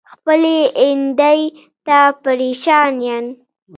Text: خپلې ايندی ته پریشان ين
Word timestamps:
خپلې 0.13 0.57
ايندی 0.81 1.39
ته 1.85 1.97
پریشان 2.23 2.93
ين 3.07 3.25